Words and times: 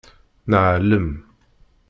Neɛlem. 0.49 1.09